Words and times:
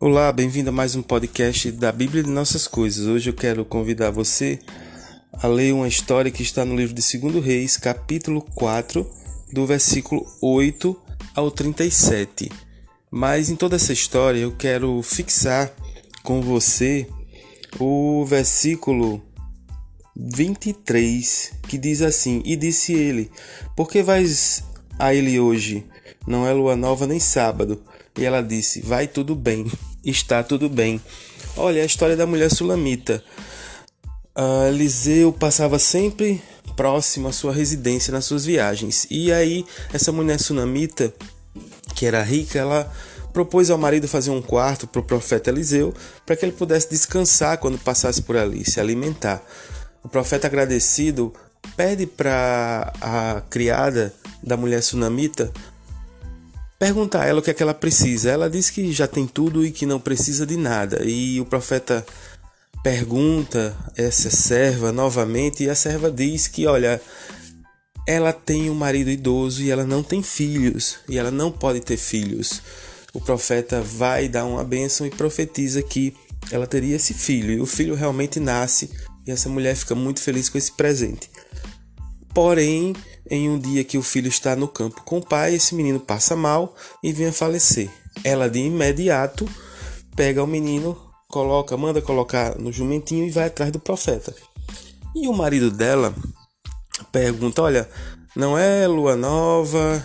Olá, 0.00 0.32
bem-vindo 0.32 0.70
a 0.70 0.72
mais 0.72 0.94
um 0.94 1.02
podcast 1.02 1.70
da 1.72 1.92
Bíblia 1.92 2.22
de 2.22 2.30
Nossas 2.30 2.66
Coisas. 2.66 3.06
Hoje 3.06 3.28
eu 3.28 3.34
quero 3.34 3.62
convidar 3.64 4.10
você 4.10 4.58
a 5.32 5.46
ler 5.46 5.74
uma 5.74 5.86
história 5.86 6.30
que 6.30 6.42
está 6.42 6.64
no 6.64 6.74
livro 6.74 6.94
de 6.94 7.18
2 7.18 7.44
Reis, 7.44 7.76
capítulo 7.76 8.40
4, 8.40 9.06
do 9.52 9.66
versículo 9.66 10.24
8 10.40 10.96
ao 11.34 11.50
37. 11.50 12.50
Mas 13.10 13.50
em 13.50 13.56
toda 13.56 13.76
essa 13.76 13.92
história 13.92 14.40
eu 14.40 14.52
quero 14.52 15.02
fixar 15.02 15.70
com 16.22 16.40
você 16.40 17.06
o 17.78 18.24
versículo 18.24 19.22
23, 20.16 21.52
que 21.68 21.76
diz 21.76 22.00
assim: 22.00 22.40
E 22.44 22.56
disse 22.56 22.94
ele: 22.94 23.30
Por 23.76 23.90
que 23.90 24.02
vais 24.02 24.64
a 24.98 25.12
ele 25.12 25.38
hoje? 25.38 25.86
Não 26.26 26.46
é 26.46 26.52
lua 26.52 26.74
nova 26.74 27.06
nem 27.06 27.20
sábado. 27.20 27.82
E 28.18 28.24
ela 28.24 28.42
disse: 28.42 28.80
Vai 28.82 29.06
tudo 29.06 29.34
bem 29.34 29.66
está 30.10 30.42
tudo 30.42 30.68
bem. 30.68 31.00
Olha, 31.56 31.82
a 31.82 31.86
história 31.86 32.16
da 32.16 32.26
mulher 32.26 32.50
sulamita. 32.50 33.22
Eliseu 34.68 35.32
passava 35.32 35.78
sempre 35.78 36.40
próximo 36.76 37.28
à 37.28 37.32
sua 37.32 37.52
residência 37.52 38.12
nas 38.12 38.24
suas 38.24 38.44
viagens. 38.44 39.06
E 39.10 39.32
aí, 39.32 39.66
essa 39.92 40.12
mulher 40.12 40.38
sunamita, 40.38 41.12
que 41.94 42.06
era 42.06 42.22
rica, 42.22 42.58
ela 42.58 42.92
propôs 43.32 43.68
ao 43.68 43.78
marido 43.78 44.06
fazer 44.06 44.30
um 44.30 44.40
quarto 44.40 44.86
para 44.86 45.00
o 45.00 45.04
profeta 45.04 45.50
Eliseu, 45.50 45.92
para 46.24 46.36
que 46.36 46.44
ele 46.44 46.52
pudesse 46.52 46.88
descansar 46.88 47.58
quando 47.58 47.78
passasse 47.78 48.22
por 48.22 48.36
ali, 48.36 48.64
se 48.64 48.78
alimentar. 48.78 49.42
O 50.04 50.08
profeta 50.08 50.46
agradecido 50.46 51.34
pede 51.76 52.06
para 52.06 52.92
a 53.00 53.42
criada 53.50 54.14
da 54.42 54.56
mulher 54.56 54.82
sunamita 54.82 55.52
pergunta 56.78 57.20
a 57.20 57.26
ela 57.26 57.40
o 57.40 57.42
que 57.42 57.50
é 57.50 57.54
que 57.54 57.62
ela 57.62 57.74
precisa. 57.74 58.30
Ela 58.30 58.48
diz 58.48 58.70
que 58.70 58.92
já 58.92 59.06
tem 59.06 59.26
tudo 59.26 59.64
e 59.64 59.70
que 59.70 59.84
não 59.84 59.98
precisa 59.98 60.46
de 60.46 60.56
nada. 60.56 61.02
E 61.04 61.40
o 61.40 61.44
profeta 61.44 62.06
pergunta 62.82 63.76
essa 63.96 64.30
serva 64.30 64.92
novamente 64.92 65.64
e 65.64 65.70
a 65.70 65.74
serva 65.74 66.10
diz 66.10 66.46
que, 66.46 66.66
olha, 66.66 67.00
ela 68.06 68.32
tem 68.32 68.70
um 68.70 68.74
marido 68.74 69.10
idoso 69.10 69.62
e 69.62 69.70
ela 69.70 69.84
não 69.84 70.02
tem 70.02 70.22
filhos 70.22 70.98
e 71.08 71.18
ela 71.18 71.30
não 71.30 71.50
pode 71.50 71.80
ter 71.80 71.96
filhos. 71.96 72.62
O 73.12 73.20
profeta 73.20 73.82
vai 73.82 74.28
dar 74.28 74.44
uma 74.44 74.62
bênção 74.62 75.06
e 75.06 75.10
profetiza 75.10 75.82
que 75.82 76.16
ela 76.50 76.66
teria 76.66 76.96
esse 76.96 77.12
filho 77.12 77.52
e 77.52 77.60
o 77.60 77.66
filho 77.66 77.94
realmente 77.94 78.38
nasce 78.38 78.90
e 79.26 79.30
essa 79.30 79.48
mulher 79.48 79.76
fica 79.76 79.94
muito 79.94 80.22
feliz 80.22 80.48
com 80.48 80.56
esse 80.56 80.72
presente. 80.72 81.28
Porém, 82.34 82.94
em 83.30 83.48
um 83.48 83.58
dia 83.58 83.84
que 83.84 83.98
o 83.98 84.02
filho 84.02 84.28
está 84.28 84.54
no 84.54 84.68
campo 84.68 85.02
com 85.02 85.18
o 85.18 85.24
pai, 85.24 85.54
esse 85.54 85.74
menino 85.74 86.00
passa 86.00 86.36
mal 86.36 86.74
e 87.02 87.12
vem 87.12 87.28
a 87.28 87.32
falecer. 87.32 87.90
Ela 88.24 88.48
de 88.48 88.58
imediato 88.60 89.48
pega 90.16 90.42
o 90.42 90.46
menino, 90.46 90.98
coloca, 91.28 91.76
manda 91.76 92.02
colocar 92.02 92.58
no 92.58 92.72
jumentinho 92.72 93.26
e 93.26 93.30
vai 93.30 93.46
atrás 93.46 93.70
do 93.70 93.78
profeta. 93.78 94.34
E 95.14 95.28
o 95.28 95.32
marido 95.32 95.70
dela 95.70 96.14
pergunta: 97.12 97.62
"Olha, 97.62 97.88
não 98.34 98.56
é 98.58 98.86
lua 98.86 99.16
nova, 99.16 100.04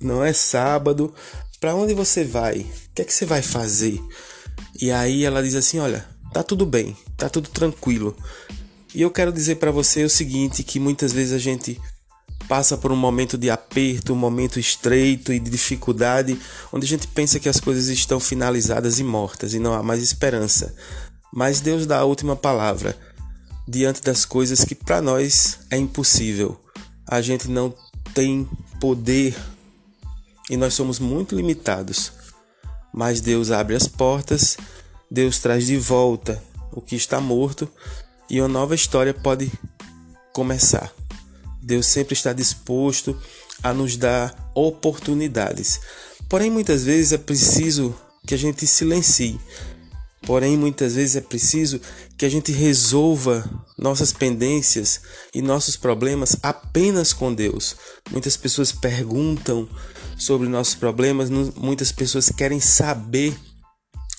não 0.00 0.24
é 0.24 0.32
sábado, 0.32 1.14
para 1.60 1.74
onde 1.74 1.94
você 1.94 2.24
vai? 2.24 2.58
O 2.60 2.94
que 2.94 3.02
é 3.02 3.04
que 3.04 3.12
você 3.12 3.26
vai 3.26 3.42
fazer?" 3.42 4.00
E 4.80 4.90
aí 4.90 5.24
ela 5.24 5.42
diz 5.42 5.54
assim: 5.54 5.78
"Olha, 5.78 6.06
tá 6.32 6.42
tudo 6.42 6.66
bem, 6.66 6.96
tá 7.16 7.28
tudo 7.28 7.48
tranquilo. 7.48 8.16
E 8.94 9.02
eu 9.02 9.10
quero 9.10 9.32
dizer 9.32 9.56
para 9.56 9.72
você 9.72 10.04
o 10.04 10.08
seguinte, 10.08 10.62
que 10.62 10.78
muitas 10.78 11.12
vezes 11.12 11.32
a 11.32 11.38
gente 11.38 11.80
passa 12.48 12.78
por 12.78 12.92
um 12.92 12.96
momento 12.96 13.36
de 13.36 13.50
aperto, 13.50 14.12
um 14.12 14.16
momento 14.16 14.60
estreito 14.60 15.32
e 15.32 15.40
de 15.40 15.50
dificuldade, 15.50 16.38
onde 16.72 16.86
a 16.86 16.88
gente 16.88 17.08
pensa 17.08 17.40
que 17.40 17.48
as 17.48 17.58
coisas 17.58 17.88
estão 17.88 18.20
finalizadas 18.20 19.00
e 19.00 19.04
mortas 19.04 19.52
e 19.52 19.58
não 19.58 19.74
há 19.74 19.82
mais 19.82 20.00
esperança. 20.00 20.74
Mas 21.32 21.60
Deus 21.60 21.86
dá 21.86 21.98
a 21.98 22.04
última 22.04 22.36
palavra 22.36 22.96
diante 23.66 24.00
das 24.00 24.24
coisas 24.24 24.64
que 24.64 24.76
para 24.76 25.02
nós 25.02 25.58
é 25.70 25.76
impossível. 25.76 26.60
A 27.04 27.20
gente 27.20 27.48
não 27.48 27.74
tem 28.14 28.48
poder 28.78 29.34
e 30.48 30.56
nós 30.56 30.74
somos 30.74 31.00
muito 31.00 31.34
limitados. 31.34 32.12
Mas 32.92 33.20
Deus 33.20 33.50
abre 33.50 33.74
as 33.74 33.88
portas, 33.88 34.56
Deus 35.10 35.40
traz 35.40 35.66
de 35.66 35.76
volta 35.76 36.40
o 36.70 36.80
que 36.80 36.94
está 36.94 37.20
morto 37.20 37.68
e 38.28 38.40
uma 38.40 38.48
nova 38.48 38.74
história 38.74 39.14
pode 39.14 39.50
começar. 40.32 40.92
Deus 41.62 41.86
sempre 41.86 42.14
está 42.14 42.32
disposto 42.32 43.18
a 43.62 43.72
nos 43.72 43.96
dar 43.96 44.52
oportunidades. 44.54 45.80
Porém, 46.28 46.50
muitas 46.50 46.84
vezes 46.84 47.12
é 47.12 47.18
preciso 47.18 47.94
que 48.26 48.34
a 48.34 48.38
gente 48.38 48.66
silencie. 48.66 49.40
Porém, 50.26 50.56
muitas 50.56 50.94
vezes 50.94 51.16
é 51.16 51.20
preciso 51.20 51.80
que 52.16 52.24
a 52.24 52.28
gente 52.28 52.50
resolva 52.50 53.44
nossas 53.78 54.12
pendências 54.12 55.00
e 55.34 55.42
nossos 55.42 55.76
problemas 55.76 56.36
apenas 56.42 57.12
com 57.12 57.32
Deus. 57.32 57.76
Muitas 58.10 58.36
pessoas 58.36 58.72
perguntam 58.72 59.68
sobre 60.16 60.48
nossos 60.48 60.74
problemas, 60.74 61.28
muitas 61.30 61.92
pessoas 61.92 62.30
querem 62.30 62.60
saber 62.60 63.36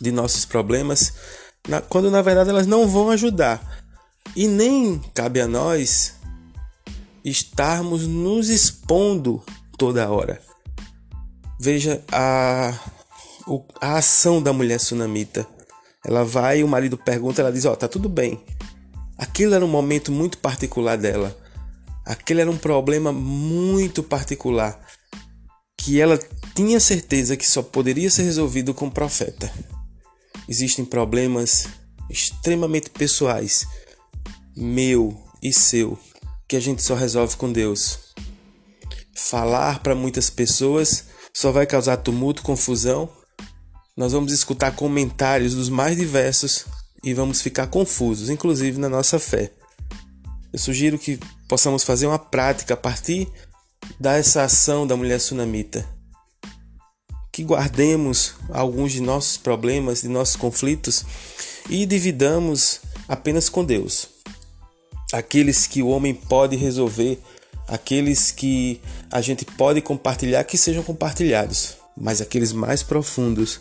de 0.00 0.10
nossos 0.10 0.44
problemas, 0.46 1.12
quando 1.88 2.10
na 2.10 2.22
verdade 2.22 2.48
elas 2.48 2.66
não 2.66 2.88
vão 2.88 3.10
ajudar. 3.10 3.79
E 4.36 4.46
nem 4.46 4.98
cabe 5.14 5.40
a 5.40 5.48
nós 5.48 6.14
estarmos 7.24 8.06
nos 8.06 8.48
expondo 8.48 9.42
toda 9.76 10.10
hora. 10.10 10.40
Veja 11.58 12.02
a, 12.10 12.72
a 13.80 13.98
ação 13.98 14.42
da 14.42 14.52
mulher 14.52 14.78
sunamita. 14.78 15.46
Ela 16.04 16.24
vai, 16.24 16.62
o 16.62 16.68
marido 16.68 16.96
pergunta, 16.96 17.42
ela 17.42 17.52
diz: 17.52 17.64
Ó, 17.64 17.72
oh, 17.72 17.76
tá 17.76 17.88
tudo 17.88 18.08
bem. 18.08 18.42
Aquilo 19.18 19.54
era 19.54 19.64
um 19.64 19.68
momento 19.68 20.10
muito 20.10 20.38
particular 20.38 20.96
dela. 20.96 21.36
Aquele 22.06 22.40
era 22.40 22.50
um 22.50 22.56
problema 22.56 23.12
muito 23.12 24.02
particular 24.02 24.80
que 25.76 26.00
ela 26.00 26.18
tinha 26.54 26.80
certeza 26.80 27.36
que 27.36 27.46
só 27.46 27.62
poderia 27.62 28.10
ser 28.10 28.22
resolvido 28.22 28.72
com 28.72 28.86
o 28.86 28.90
profeta. 28.90 29.52
Existem 30.48 30.84
problemas 30.84 31.68
extremamente 32.08 32.90
pessoais 32.90 33.66
meu 34.56 35.16
e 35.42 35.52
seu 35.52 35.98
que 36.50 36.56
a 36.56 36.60
gente 36.60 36.82
só 36.82 36.96
resolve 36.96 37.36
com 37.36 37.52
Deus. 37.52 38.00
Falar 39.14 39.78
para 39.84 39.94
muitas 39.94 40.28
pessoas 40.28 41.04
só 41.32 41.52
vai 41.52 41.64
causar 41.64 41.98
tumulto, 41.98 42.42
confusão. 42.42 43.08
Nós 43.96 44.12
vamos 44.12 44.32
escutar 44.32 44.74
comentários 44.74 45.54
dos 45.54 45.68
mais 45.68 45.96
diversos 45.96 46.66
e 47.04 47.14
vamos 47.14 47.40
ficar 47.40 47.68
confusos, 47.68 48.28
inclusive 48.28 48.80
na 48.80 48.88
nossa 48.88 49.20
fé. 49.20 49.52
Eu 50.52 50.58
sugiro 50.58 50.98
que 50.98 51.20
possamos 51.48 51.84
fazer 51.84 52.08
uma 52.08 52.18
prática 52.18 52.74
a 52.74 52.76
partir 52.76 53.28
dessa 54.00 54.42
ação 54.42 54.84
da 54.84 54.96
mulher 54.96 55.20
sunamita. 55.20 55.88
Que 57.32 57.44
guardemos 57.44 58.34
alguns 58.48 58.90
de 58.90 59.00
nossos 59.00 59.36
problemas, 59.36 60.02
de 60.02 60.08
nossos 60.08 60.34
conflitos 60.34 61.04
e 61.68 61.86
dividamos 61.86 62.80
apenas 63.06 63.48
com 63.48 63.64
Deus 63.64 64.19
aqueles 65.12 65.66
que 65.66 65.82
o 65.82 65.88
homem 65.88 66.14
pode 66.14 66.56
resolver, 66.56 67.20
aqueles 67.66 68.30
que 68.30 68.80
a 69.10 69.20
gente 69.20 69.44
pode 69.44 69.80
compartilhar, 69.80 70.44
que 70.44 70.58
sejam 70.58 70.82
compartilhados, 70.82 71.76
mas 71.96 72.20
aqueles 72.20 72.52
mais 72.52 72.82
profundos, 72.82 73.60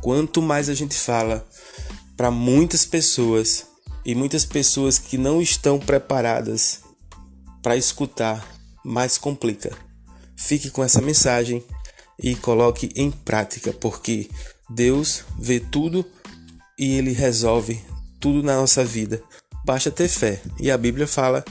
quanto 0.00 0.40
mais 0.40 0.68
a 0.68 0.74
gente 0.74 0.94
fala 0.94 1.46
para 2.16 2.30
muitas 2.30 2.84
pessoas 2.84 3.66
e 4.04 4.14
muitas 4.14 4.44
pessoas 4.44 4.98
que 4.98 5.18
não 5.18 5.40
estão 5.40 5.78
preparadas 5.78 6.80
para 7.62 7.76
escutar, 7.76 8.46
mais 8.84 9.18
complica. 9.18 9.76
Fique 10.36 10.70
com 10.70 10.82
essa 10.82 11.02
mensagem 11.02 11.62
e 12.18 12.34
coloque 12.34 12.90
em 12.94 13.10
prática, 13.10 13.72
porque 13.72 14.28
Deus 14.68 15.24
vê 15.38 15.60
tudo 15.60 16.04
e 16.78 16.94
ele 16.96 17.12
resolve 17.12 17.82
tudo 18.18 18.42
na 18.42 18.56
nossa 18.56 18.84
vida 18.84 19.22
Basta 19.64 19.90
ter 19.90 20.08
fé, 20.08 20.40
e 20.58 20.70
a 20.70 20.76
Bíblia 20.76 21.06
fala 21.06 21.44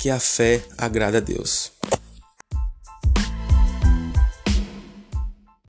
que 0.00 0.10
a 0.10 0.20
fé 0.20 0.62
agrada 0.76 1.18
a 1.18 1.20
Deus. 1.20 1.72